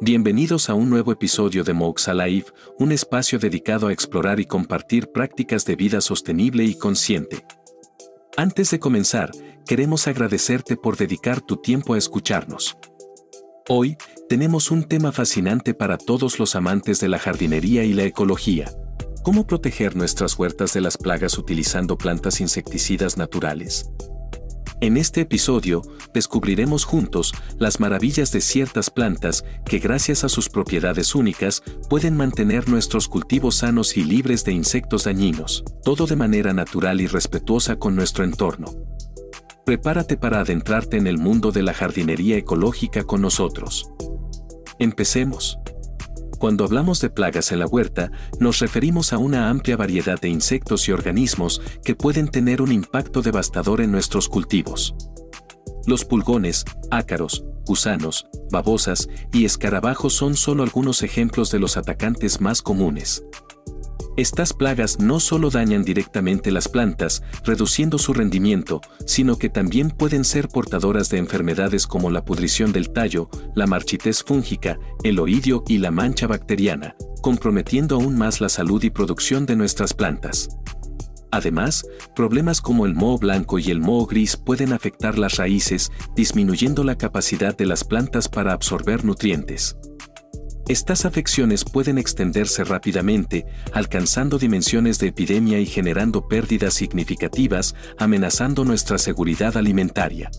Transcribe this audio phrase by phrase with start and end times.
[0.00, 2.46] Bienvenidos a un nuevo episodio de Mox Alive,
[2.78, 7.44] un espacio dedicado a explorar y compartir prácticas de vida sostenible y consciente.
[8.36, 9.32] Antes de comenzar,
[9.66, 12.76] queremos agradecerte por dedicar tu tiempo a escucharnos.
[13.68, 13.96] Hoy,
[14.28, 18.70] tenemos un tema fascinante para todos los amantes de la jardinería y la ecología.
[19.24, 23.90] ¿Cómo proteger nuestras huertas de las plagas utilizando plantas insecticidas naturales?
[24.80, 25.82] En este episodio,
[26.14, 32.68] descubriremos juntos las maravillas de ciertas plantas que gracias a sus propiedades únicas pueden mantener
[32.68, 37.96] nuestros cultivos sanos y libres de insectos dañinos, todo de manera natural y respetuosa con
[37.96, 38.72] nuestro entorno.
[39.66, 43.90] Prepárate para adentrarte en el mundo de la jardinería ecológica con nosotros.
[44.78, 45.58] Empecemos.
[46.38, 50.88] Cuando hablamos de plagas en la huerta, nos referimos a una amplia variedad de insectos
[50.88, 54.94] y organismos que pueden tener un impacto devastador en nuestros cultivos.
[55.86, 62.62] Los pulgones, ácaros, gusanos, babosas y escarabajos son solo algunos ejemplos de los atacantes más
[62.62, 63.24] comunes.
[64.18, 70.24] Estas plagas no solo dañan directamente las plantas, reduciendo su rendimiento, sino que también pueden
[70.24, 75.78] ser portadoras de enfermedades como la pudrición del tallo, la marchitez fúngica, el oidio y
[75.78, 80.48] la mancha bacteriana, comprometiendo aún más la salud y producción de nuestras plantas.
[81.30, 86.82] Además, problemas como el moho blanco y el moho gris pueden afectar las raíces, disminuyendo
[86.82, 89.76] la capacidad de las plantas para absorber nutrientes.
[90.68, 98.98] Estas afecciones pueden extenderse rápidamente, alcanzando dimensiones de epidemia y generando pérdidas significativas, amenazando nuestra
[98.98, 100.30] seguridad alimentaria.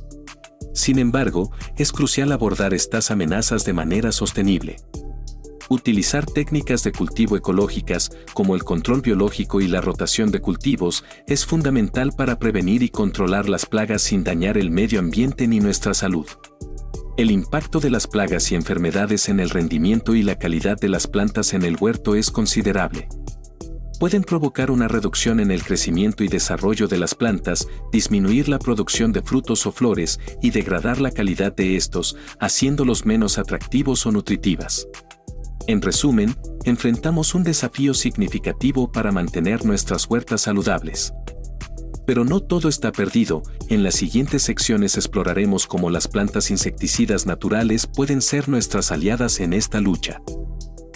[0.72, 4.76] Sin embargo, es crucial abordar estas amenazas de manera sostenible.
[5.68, 11.44] Utilizar técnicas de cultivo ecológicas, como el control biológico y la rotación de cultivos, es
[11.44, 16.28] fundamental para prevenir y controlar las plagas sin dañar el medio ambiente ni nuestra salud.
[17.20, 21.06] El impacto de las plagas y enfermedades en el rendimiento y la calidad de las
[21.06, 23.10] plantas en el huerto es considerable.
[24.00, 29.12] Pueden provocar una reducción en el crecimiento y desarrollo de las plantas, disminuir la producción
[29.12, 34.88] de frutos o flores y degradar la calidad de estos, haciéndolos menos atractivos o nutritivas.
[35.68, 41.12] En resumen, enfrentamos un desafío significativo para mantener nuestras huertas saludables.
[42.10, 47.86] Pero no todo está perdido, en las siguientes secciones exploraremos cómo las plantas insecticidas naturales
[47.86, 50.20] pueden ser nuestras aliadas en esta lucha.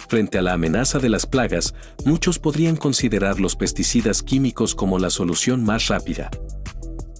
[0.08, 1.72] Frente a la amenaza de las plagas,
[2.04, 6.32] muchos podrían considerar los pesticidas químicos como la solución más rápida.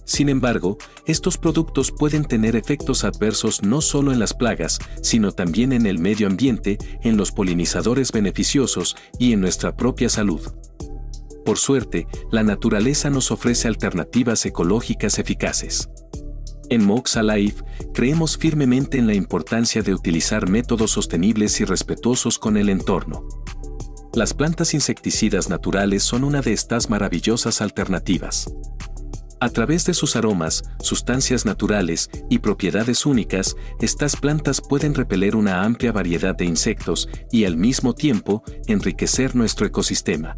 [0.03, 5.71] Sin embargo, estos productos pueden tener efectos adversos no solo en las plagas, sino también
[5.71, 10.41] en el medio ambiente, en los polinizadores beneficiosos y en nuestra propia salud.
[11.45, 15.89] Por suerte, la naturaleza nos ofrece alternativas ecológicas eficaces.
[16.69, 17.63] En Mox Alive,
[17.93, 23.27] creemos firmemente en la importancia de utilizar métodos sostenibles y respetuosos con el entorno.
[24.15, 28.51] Las plantas insecticidas naturales son una de estas maravillosas alternativas.
[29.39, 35.63] A través de sus aromas, sustancias naturales y propiedades únicas, estas plantas pueden repeler una
[35.63, 40.37] amplia variedad de insectos y al mismo tiempo enriquecer nuestro ecosistema.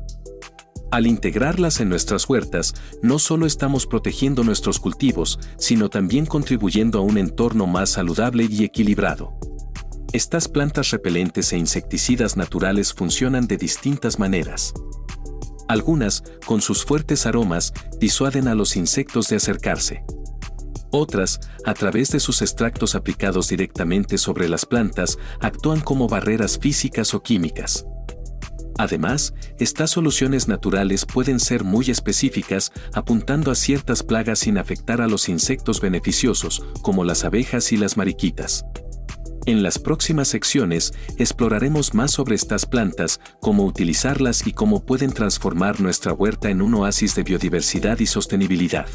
[0.89, 7.01] Al integrarlas en nuestras huertas, no solo estamos protegiendo nuestros cultivos, sino también contribuyendo a
[7.01, 9.37] un entorno más saludable y equilibrado.
[10.13, 14.73] Estas plantas repelentes e insecticidas naturales funcionan de distintas maneras.
[15.67, 20.05] Algunas, con sus fuertes aromas, disuaden a los insectos de acercarse.
[20.91, 27.13] Otras, a través de sus extractos aplicados directamente sobre las plantas, actúan como barreras físicas
[27.13, 27.85] o químicas.
[28.77, 35.07] Además, estas soluciones naturales pueden ser muy específicas, apuntando a ciertas plagas sin afectar a
[35.07, 38.65] los insectos beneficiosos, como las abejas y las mariquitas.
[39.47, 45.79] En las próximas secciones exploraremos más sobre estas plantas, cómo utilizarlas y cómo pueden transformar
[45.79, 48.87] nuestra huerta en un oasis de biodiversidad y sostenibilidad.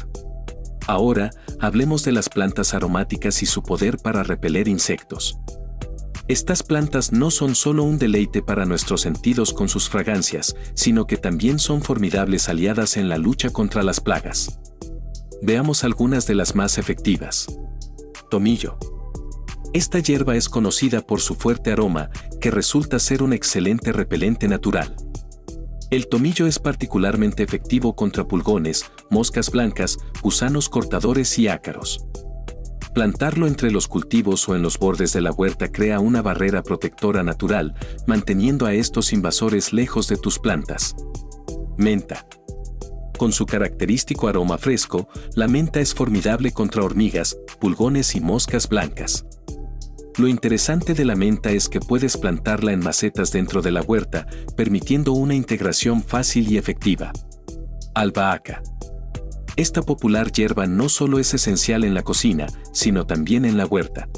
[0.85, 5.39] Ahora, hablemos de las plantas aromáticas y su poder para repeler insectos.
[6.29, 11.17] Estas plantas no son solo un deleite para nuestros sentidos con sus fragancias, sino que
[11.17, 14.57] también son formidables aliadas en la lucha contra las plagas.
[15.41, 17.47] Veamos algunas de las más efectivas.
[18.29, 18.77] Tomillo.
[19.73, 22.09] Esta hierba es conocida por su fuerte aroma,
[22.39, 24.95] que resulta ser un excelente repelente natural.
[25.89, 32.05] El tomillo es particularmente efectivo contra pulgones, moscas blancas, gusanos cortadores y ácaros.
[32.93, 37.23] Plantarlo entre los cultivos o en los bordes de la huerta crea una barrera protectora
[37.23, 37.73] natural,
[38.05, 40.95] manteniendo a estos invasores lejos de tus plantas.
[41.75, 42.27] Menta.
[43.17, 49.25] Con su característico aroma fresco, la menta es formidable contra hormigas, pulgones y moscas blancas.
[50.17, 54.27] Lo interesante de la menta es que puedes plantarla en macetas dentro de la huerta,
[54.55, 57.11] permitiendo una integración fácil y efectiva.
[57.95, 58.61] Albahaca.
[59.55, 64.09] Esta popular hierba no solo es esencial en la cocina, sino también en la huerta.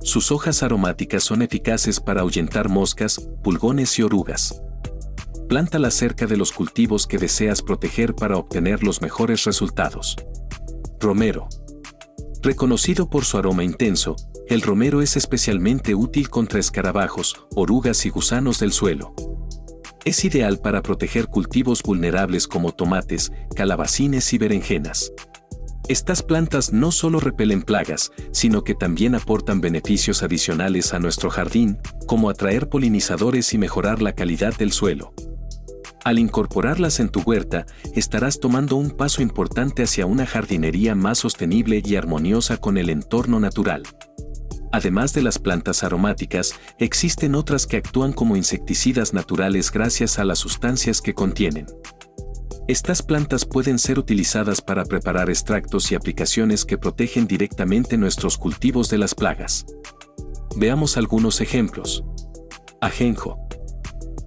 [0.00, 4.62] Sus hojas aromáticas son eficaces para ahuyentar moscas, pulgones y orugas.
[5.46, 10.16] Plántala cerca de los cultivos que deseas proteger para obtener los mejores resultados.
[11.00, 11.48] Romero.
[12.42, 14.16] Reconocido por su aroma intenso,
[14.48, 19.14] el romero es especialmente útil contra escarabajos, orugas y gusanos del suelo.
[20.06, 25.12] Es ideal para proteger cultivos vulnerables como tomates, calabacines y berenjenas.
[25.88, 31.78] Estas plantas no solo repelen plagas, sino que también aportan beneficios adicionales a nuestro jardín,
[32.06, 35.12] como atraer polinizadores y mejorar la calidad del suelo.
[36.04, 37.66] Al incorporarlas en tu huerta,
[37.96, 43.40] estarás tomando un paso importante hacia una jardinería más sostenible y armoniosa con el entorno
[43.40, 43.82] natural.
[44.72, 50.38] Además de las plantas aromáticas, existen otras que actúan como insecticidas naturales gracias a las
[50.38, 51.66] sustancias que contienen.
[52.68, 58.90] Estas plantas pueden ser utilizadas para preparar extractos y aplicaciones que protegen directamente nuestros cultivos
[58.90, 59.66] de las plagas.
[60.56, 62.02] Veamos algunos ejemplos.
[62.80, 63.38] Ajenjo.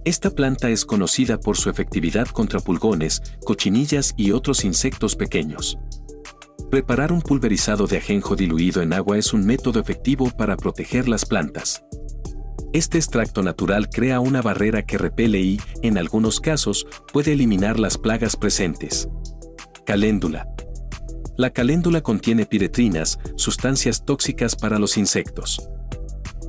[0.06, 5.78] Esta planta es conocida por su efectividad contra pulgones, cochinillas y otros insectos pequeños.
[6.70, 11.26] Preparar un pulverizado de ajenjo diluido en agua es un método efectivo para proteger las
[11.26, 11.84] plantas.
[12.72, 17.98] Este extracto natural crea una barrera que repele y, en algunos casos, puede eliminar las
[17.98, 19.08] plagas presentes.
[19.84, 20.46] Caléndula.
[21.36, 25.68] La caléndula contiene piretrinas, sustancias tóxicas para los insectos.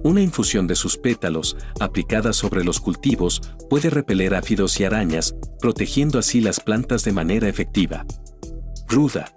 [0.03, 3.41] Una infusión de sus pétalos, aplicada sobre los cultivos,
[3.71, 8.06] puede repeler áfidos y arañas, protegiendo así las plantas de manera efectiva.
[8.88, 9.31] Ruda.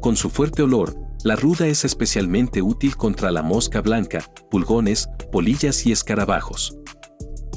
[0.00, 5.84] Con su fuerte olor, la ruda es especialmente útil contra la mosca blanca, pulgones, polillas
[5.86, 6.76] y escarabajos.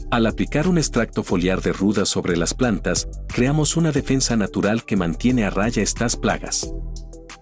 [0.09, 4.97] Al aplicar un extracto foliar de ruda sobre las plantas, creamos una defensa natural que
[4.97, 6.73] mantiene a raya estas plagas.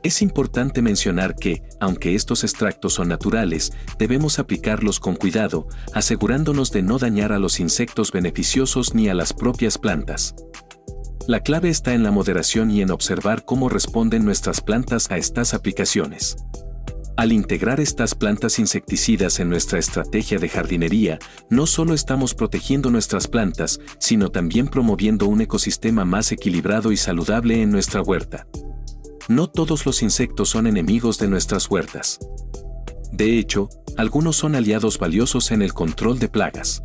[0.03, 6.83] Es importante mencionar que, aunque estos extractos son naturales, debemos aplicarlos con cuidado, asegurándonos de
[6.83, 10.35] no dañar a los insectos beneficiosos ni a las propias plantas.
[11.29, 15.53] La clave está en la moderación y en observar cómo responden nuestras plantas a estas
[15.53, 16.37] aplicaciones.
[17.17, 21.19] Al integrar estas plantas insecticidas en nuestra estrategia de jardinería,
[21.51, 27.61] no solo estamos protegiendo nuestras plantas, sino también promoviendo un ecosistema más equilibrado y saludable
[27.61, 28.47] en nuestra huerta.
[29.27, 32.17] No todos los insectos son enemigos de nuestras huertas.
[33.11, 36.81] De hecho, algunos son aliados valiosos en el control de plagas.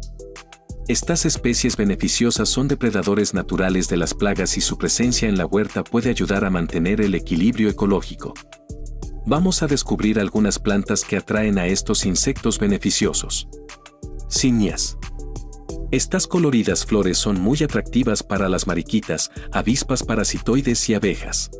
[0.86, 5.82] Estas especies beneficiosas son depredadores naturales de las plagas y su presencia en la huerta
[5.82, 8.34] puede ayudar a mantener el equilibrio ecológico.
[9.24, 13.48] Vamos a descubrir algunas plantas que atraen a estos insectos beneficiosos.
[14.28, 14.98] Cinias.
[15.90, 21.50] Estas coloridas flores son muy atractivas para las mariquitas, avispas parasitoides y abejas.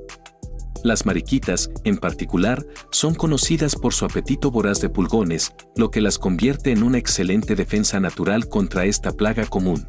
[0.85, 6.19] Las mariquitas, en particular, son conocidas por su apetito voraz de pulgones, lo que las
[6.19, 9.89] convierte en una excelente defensa natural contra esta plaga común.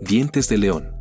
[0.00, 0.92] Dientes de león.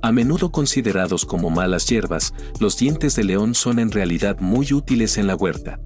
[0.00, 5.18] A menudo considerados como malas hierbas, los dientes de león son en realidad muy útiles
[5.18, 5.80] en la huerta.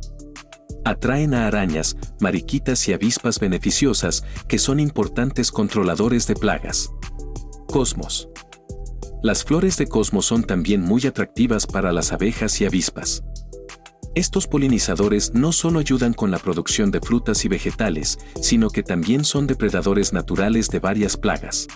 [0.84, 6.90] Atraen a arañas, mariquitas y avispas beneficiosas que son importantes controladores de plagas.
[7.68, 8.28] Cosmos.
[9.24, 13.24] Las flores de cosmos son también muy atractivas para las abejas y avispas.
[14.14, 19.24] Estos polinizadores no solo ayudan con la producción de frutas y vegetales, sino que también
[19.24, 21.68] son depredadores naturales de varias plagas.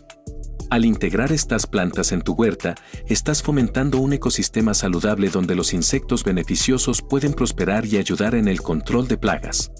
[0.68, 2.74] Al integrar estas plantas en tu huerta,
[3.06, 8.60] estás fomentando un ecosistema saludable donde los insectos beneficiosos pueden prosperar y ayudar en el
[8.60, 9.72] control de plagas.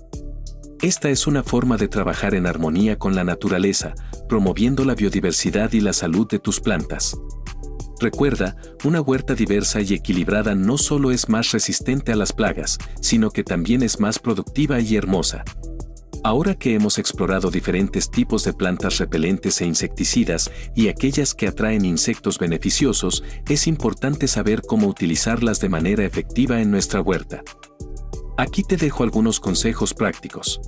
[0.81, 3.95] Esta es una forma de trabajar en armonía con la naturaleza,
[4.27, 7.15] promoviendo la biodiversidad y la salud de tus plantas.
[8.01, 13.31] Recuerda, una huerta diversa y equilibrada no solo es más resistente a las plagas, sino
[13.31, 15.45] que también es más productiva y hermosa.
[16.23, 21.85] Ahora que hemos explorado diferentes tipos de plantas repelentes e insecticidas y aquellas que atraen
[21.85, 27.43] insectos beneficiosos, es importante saber cómo utilizarlas de manera efectiva en nuestra huerta.
[28.37, 30.61] Aquí te dejo algunos consejos prácticos.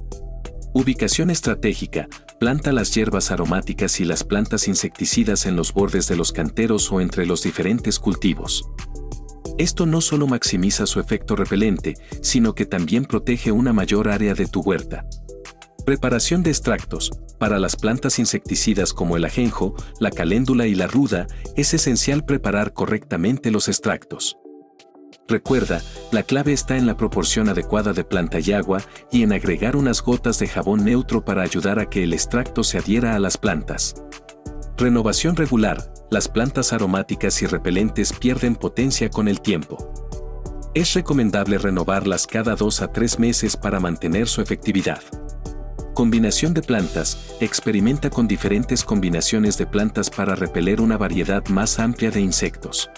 [0.73, 2.09] Ubicación estratégica.
[2.41, 7.03] Planta las hierbas aromáticas y las plantas insecticidas en los bordes de los canteros o
[7.03, 8.67] entre los diferentes cultivos.
[9.59, 14.47] Esto no solo maximiza su efecto repelente, sino que también protege una mayor área de
[14.47, 15.05] tu huerta.
[15.85, 17.11] Preparación de extractos.
[17.39, 22.73] Para las plantas insecticidas como el ajenjo, la caléndula y la ruda, es esencial preparar
[22.73, 24.40] correctamente los extractos.
[25.31, 28.83] Recuerda, la clave está en la proporción adecuada de planta y agua
[29.13, 32.79] y en agregar unas gotas de jabón neutro para ayudar a que el extracto se
[32.79, 33.95] adhiera a las plantas.
[34.77, 35.93] Renovación regular.
[36.11, 39.93] Las plantas aromáticas y repelentes pierden potencia con el tiempo.
[40.75, 45.01] Es recomendable renovarlas cada 2 a 3 meses para mantener su efectividad.
[45.95, 47.37] Combinación de plantas.
[47.39, 52.91] Experimenta con diferentes combinaciones de plantas para repeler una variedad más amplia de insectos.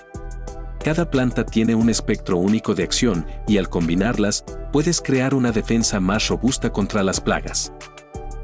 [0.85, 6.01] Cada planta tiene un espectro único de acción y al combinarlas, puedes crear una defensa
[6.01, 7.73] más robusta contra las plagas.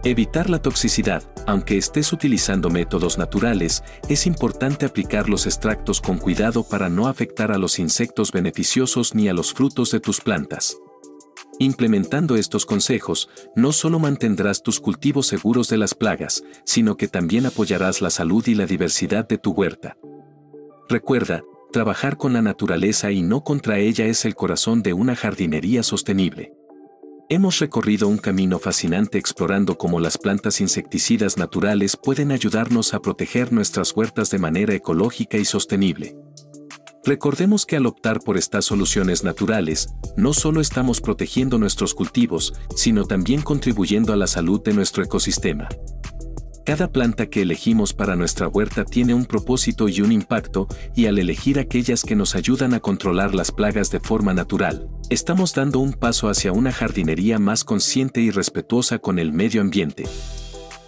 [0.04, 1.24] Evitar la toxicidad.
[1.48, 7.50] Aunque estés utilizando métodos naturales, es importante aplicar los extractos con cuidado para no afectar
[7.50, 10.76] a los insectos beneficiosos ni a los frutos de tus plantas.
[11.58, 17.46] Implementando estos consejos, no solo mantendrás tus cultivos seguros de las plagas, sino que también
[17.46, 19.96] apoyarás la salud y la diversidad de tu huerta.
[20.88, 25.82] Recuerda, Trabajar con la naturaleza y no contra ella es el corazón de una jardinería
[25.82, 26.54] sostenible.
[27.28, 33.52] Hemos recorrido un camino fascinante explorando cómo las plantas insecticidas naturales pueden ayudarnos a proteger
[33.52, 36.16] nuestras huertas de manera ecológica y sostenible.
[37.04, 43.04] Recordemos que al optar por estas soluciones naturales, no solo estamos protegiendo nuestros cultivos, sino
[43.04, 45.68] también contribuyendo a la salud de nuestro ecosistema.
[46.68, 51.18] Cada planta que elegimos para nuestra huerta tiene un propósito y un impacto, y al
[51.18, 55.94] elegir aquellas que nos ayudan a controlar las plagas de forma natural, estamos dando un
[55.94, 60.04] paso hacia una jardinería más consciente y respetuosa con el medio ambiente.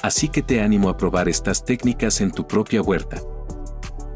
[0.02, 3.22] Así que te animo a probar estas técnicas en tu propia huerta.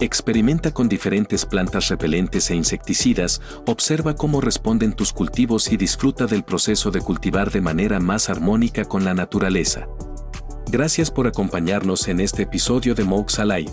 [0.01, 6.45] Experimenta con diferentes plantas repelentes e insecticidas, observa cómo responden tus cultivos y disfruta del
[6.45, 9.89] proceso de cultivar de manera más armónica con la naturaleza.
[10.75, 13.71] Gracias por acompañarnos en este episodio de Mox Alive.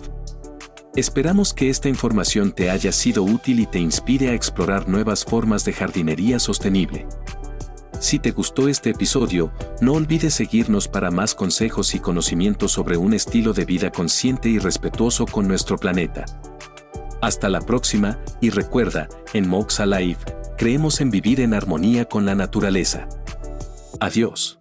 [0.95, 5.65] Esperamos que esta información te haya sido útil y te inspire a explorar nuevas formas
[5.65, 7.07] de jardinería sostenible.
[7.99, 13.15] Si te gustó este episodio, no olvides seguirnos para más consejos y conocimientos sobre un
[13.15, 16.25] estilo de vida consciente y respetuoso con nuestro planeta.
[17.19, 20.19] Hasta la próxima, y recuerda, en Mox Alive,
[20.55, 23.09] creemos en vivir en armonía con la naturaleza.
[23.99, 24.60] Adiós.